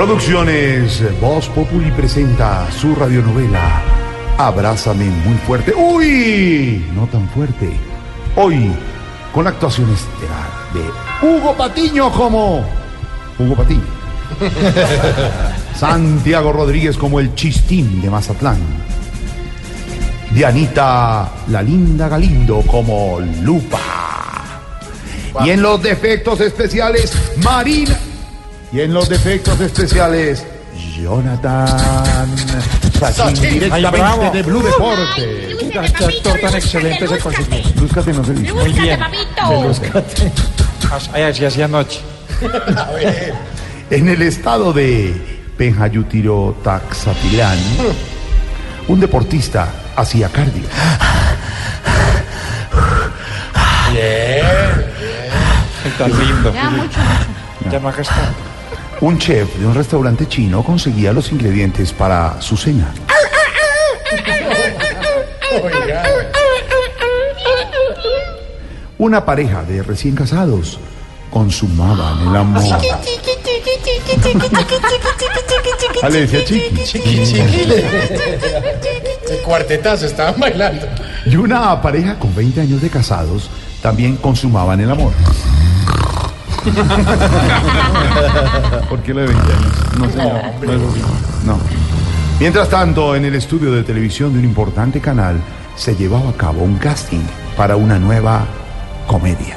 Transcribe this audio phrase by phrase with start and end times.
[0.00, 3.82] Producciones Voz Populi presenta su radionovela
[4.38, 5.74] Abrázame muy fuerte.
[5.74, 6.86] ¡Uy!
[6.94, 7.70] No tan fuerte.
[8.34, 8.72] Hoy,
[9.34, 12.64] con la actuación estelar de Hugo Patiño como
[13.38, 13.82] Hugo Patiño.
[15.76, 18.58] Santiago Rodríguez como el Chistín de Mazatlán.
[20.30, 23.80] Dianita La Linda Galindo como Lupa.
[25.44, 27.12] Y en los defectos especiales,
[27.44, 27.98] Marina.
[28.72, 30.46] Y en los defectos especiales,
[30.96, 31.66] Jonathan
[32.98, 35.56] Sachin, directamente de Blue Deporte.
[36.40, 37.58] Tan excelente se consiguió.
[37.80, 38.52] Lúzcate, no se dice.
[38.52, 39.00] Muy bien.
[41.12, 42.00] Ay, así hacía anoche.
[43.90, 47.58] En el estado de Penjayutiro Taxatilán,
[48.86, 50.62] un deportista hacía cardio.
[55.98, 56.54] Lindo.
[56.54, 57.70] Ya, mucho, mucho.
[57.70, 58.49] Ya majestad.
[59.00, 62.92] Un chef de un restaurante chino conseguía los ingredientes para su cena.
[68.98, 70.78] Una pareja de recién casados
[71.30, 72.78] consumaban el amor.
[76.02, 77.40] Ah, le decía chiqui.
[79.30, 80.86] El cuartetazo estaban bailando.
[81.24, 83.48] Y una pareja con 20 años de casados
[83.80, 85.12] también consumaban el amor.
[88.88, 89.72] ¿Por qué lo de 20 años?
[89.98, 90.42] No, señor.
[91.44, 92.40] No, es.
[92.40, 95.40] Mientras tanto, en el estudio de televisión de un importante canal
[95.76, 97.20] se llevaba a cabo un casting
[97.56, 98.46] para una nueva
[99.06, 99.56] comedia.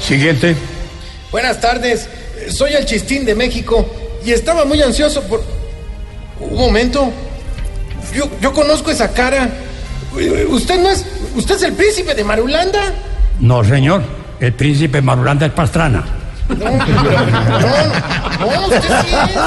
[0.00, 0.56] Siguiente.
[1.30, 2.08] Buenas tardes,
[2.50, 3.86] soy el Chistín de México
[4.24, 5.42] y estaba muy ansioso por...
[6.40, 7.12] Un momento,
[8.14, 9.50] yo, yo conozco esa cara.
[10.48, 11.04] ¿Usted no es...
[11.36, 12.80] ¿Usted es el príncipe de Marulanda?
[13.38, 14.02] No, señor.
[14.40, 16.02] El príncipe Marulanda es Pastrana.
[16.48, 16.70] No, no,
[18.40, 19.38] no, usted sí es.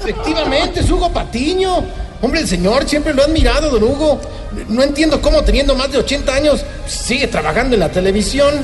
[0.00, 1.84] Efectivamente, es Hugo Patiño.
[2.22, 4.20] Hombre, el señor siempre lo ha admirado, don Hugo.
[4.68, 8.54] No entiendo cómo teniendo más de 80 años sigue trabajando en la televisión.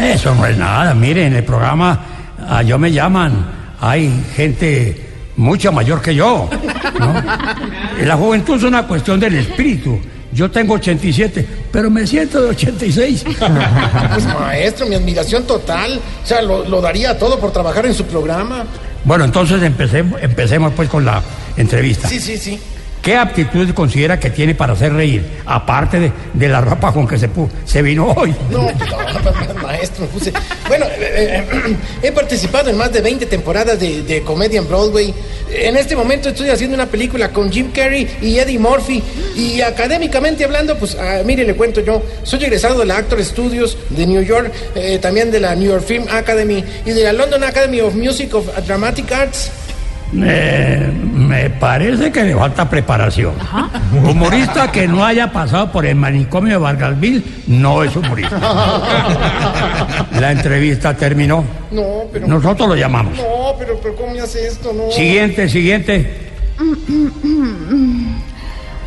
[0.00, 0.94] Eso no es nada.
[0.94, 2.00] Mire, en el programa
[2.46, 3.46] a yo me llaman.
[3.80, 6.48] Hay gente mucho mayor que yo.
[6.98, 7.22] ¿no?
[8.04, 9.98] La juventud es una cuestión del espíritu.
[10.32, 13.24] Yo tengo 87, pero me siento de 86.
[14.12, 16.00] Pues maestro, mi admiración total.
[16.22, 18.64] O sea, lo, lo daría todo por trabajar en su programa.
[19.04, 21.22] Bueno, entonces empecemos, empecemos pues con la
[21.56, 22.08] entrevista.
[22.08, 22.58] Sí, sí, sí.
[23.00, 25.24] ¿Qué aptitud considera que tiene para hacer reír?
[25.46, 28.34] Aparte de, de la ropa con que se, pu- se vino hoy.
[28.50, 30.32] No, no, maestro, puse.
[30.66, 35.14] Bueno, eh, eh, he participado en más de 20 temporadas de, de comedia en Broadway.
[35.50, 39.02] En este momento estoy haciendo una película con Jim Carrey y Eddie Murphy.
[39.34, 42.02] Y académicamente hablando, pues ah, mire, le cuento yo.
[42.22, 45.84] Soy egresado de la Actor Studios de New York, eh, también de la New York
[45.84, 49.50] Film Academy y de la London Academy of Music of Dramatic Arts.
[50.14, 53.34] Eh, me parece que le falta preparación.
[53.92, 58.38] Humorista que no haya pasado por el manicomio de Vargasville no es humorista.
[60.18, 61.44] La entrevista terminó.
[61.70, 62.26] No, pero.
[62.26, 63.16] Nosotros lo llamamos.
[63.16, 64.72] No, pero, pero ¿cómo me hace esto?
[64.72, 64.90] No.
[64.90, 66.28] Siguiente, siguiente.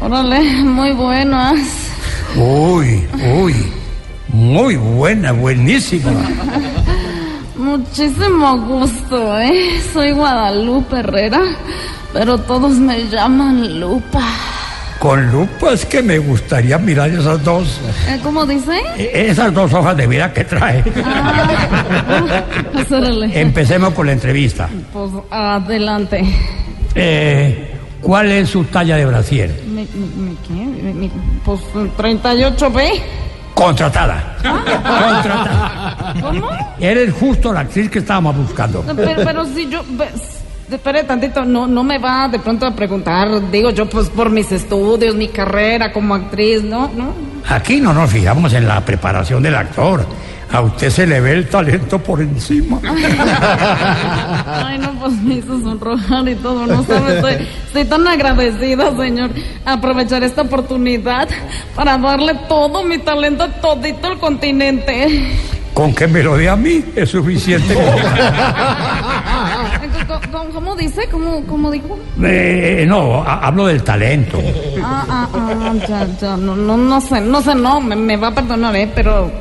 [0.01, 1.59] Órale, muy buenas.
[2.35, 3.07] Uy,
[3.39, 3.55] uy.
[4.33, 6.11] Muy buena, buenísima.
[7.75, 9.79] Muchísimo gusto, ¿eh?
[9.93, 11.39] Soy Guadalupe Herrera,
[12.11, 14.21] pero todos me llaman Lupa.
[14.99, 17.79] Con lupa es que me gustaría mirar esas dos,
[18.09, 18.77] ¿Eh, ¿Cómo dice?
[18.97, 20.83] eh, esas dos hojas de vida que trae.
[21.05, 22.43] Ah.
[23.33, 24.67] Empecemos con la entrevista.
[24.91, 26.25] Pues adelante.
[26.93, 27.71] Eh,
[28.01, 29.49] ¿Cuál es su talla de brasier?
[29.65, 30.29] ¿Mi, mi,
[30.97, 31.11] mi qué?
[31.45, 31.61] Pues
[31.97, 33.01] 38B.
[33.53, 34.35] Contratada.
[34.41, 36.13] Contratada.
[36.21, 36.49] ¿Cómo?
[36.79, 38.83] Eres justo la actriz que estábamos buscando.
[38.95, 39.83] Pero, pero si yo...
[39.89, 40.09] ve-
[40.71, 44.49] Espere tantito, no, no me va de pronto a preguntar, digo yo, pues por mis
[44.53, 46.89] estudios, mi carrera como actriz, ¿no?
[46.95, 47.13] ¿No?
[47.49, 50.05] Aquí no nos fijamos en la preparación del actor.
[50.53, 52.79] A usted se le ve el talento por encima.
[54.65, 59.29] Ay, no, pues me hizo sonrojar y todo, no sabe, estoy, estoy tan agradecida, señor.
[59.65, 61.29] Aprovechar esta oportunidad
[61.75, 65.37] para darle todo mi talento a todito el continente.
[65.73, 67.73] Con que me lo dé a mí es suficiente.
[70.53, 71.07] ¿Cómo, dice?
[71.09, 71.97] ¿Cómo, cómo dijo?
[72.21, 74.39] Eh, no, ha- hablo del talento.
[74.83, 78.27] Ah, ah, ah, ya, ya, no, no, no sé, no sé, no, me, me va
[78.27, 78.91] a perdonar, ¿eh?
[78.93, 79.31] Pero...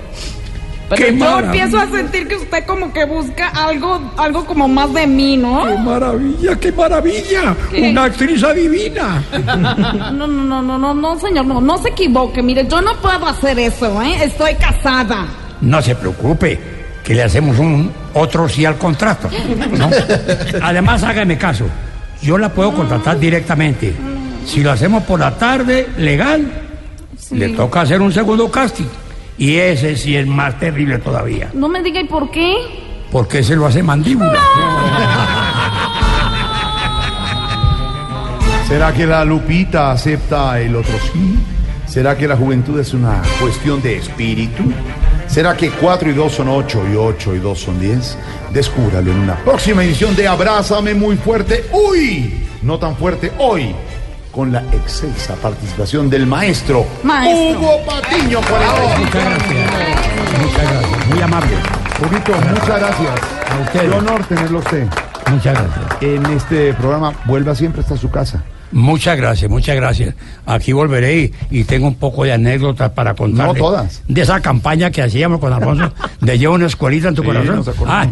[0.91, 1.47] Pero Qué yo maravilla.
[1.65, 5.65] empiezo a sentir que usted como que busca algo, algo como más de mí, ¿no?
[5.67, 7.57] ¡Qué maravilla, qué maravilla!
[7.71, 7.91] ¿Qué?
[7.91, 9.23] Una actriz adivina.
[10.13, 12.43] No, no, no, no, no, no, señor, no, no se equivoque.
[12.43, 14.25] Mire, yo no puedo hacer eso, ¿eh?
[14.25, 15.27] Estoy casada.
[15.61, 16.59] No se preocupe,
[17.05, 19.31] que le hacemos un otro sí al contrato.
[19.79, 19.89] ¿no?
[20.63, 21.65] Además, hágame caso.
[22.23, 23.95] yo la puedo contratar directamente.
[24.45, 26.51] Si lo hacemos por la tarde, legal,
[27.17, 27.37] Sí.
[27.37, 28.87] le toca hacer un segundo casting.
[29.41, 32.55] Y ese sí es más terrible todavía, No me diga, ¿y por qué?
[33.11, 34.39] porque ese lo hace mandíbula.
[38.69, 41.39] ¿Será que la Lupita acepta el otro sí?
[41.87, 44.63] ¿Será que la juventud es una cuestión de espíritu?
[45.27, 48.19] ¿Será que 4 y 2 son 8 y 8 y 2 son 10?
[48.53, 51.65] Descúbralo en una próxima edición de Abrázame muy fuerte.
[51.73, 52.47] ¡Uy!
[52.63, 53.75] No tan fuerte hoy.
[54.33, 57.59] Con la excelsa participación del maestro, Maestro.
[57.61, 58.41] Hugo Patiño.
[58.43, 58.61] Por.
[58.61, 59.71] Muchas gracias.
[60.41, 61.07] Muchas gracias.
[61.09, 61.57] Muy amable.
[62.01, 63.21] Huguito, muchas gracias.
[63.51, 63.81] A usted.
[63.81, 64.87] Qué honor tenerlo a usted.
[65.31, 66.03] Muchas gracias.
[66.03, 68.43] En este programa, vuelva siempre hasta su casa.
[68.73, 70.15] Muchas gracias, muchas gracias.
[70.47, 73.49] Aquí volveré y, y tengo un poco de anécdotas para contar.
[73.49, 74.03] No todas.
[74.07, 77.65] De esa campaña que hacíamos con Alfonso de lleva una escuelita en tu Sí, corazón.
[77.89, 78.07] Ah,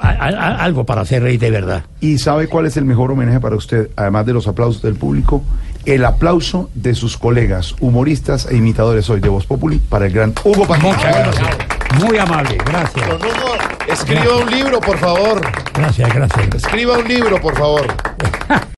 [0.00, 1.84] a- a- algo para hacer reír de verdad.
[2.00, 5.42] ¿Y sabe cuál es el mejor homenaje para usted, además de los aplausos del público?
[5.84, 10.34] El aplauso de sus colegas, humoristas e imitadores hoy de Voz Populi para el gran
[10.44, 10.88] Hugo Patiño.
[10.92, 11.56] Muchas gracias.
[12.02, 13.08] Muy amable, gracias.
[13.08, 13.54] Don Hugo,
[13.88, 15.40] escriba un libro, por favor.
[15.74, 16.54] Gracias, gracias.
[16.56, 17.86] Escriba un libro, por favor.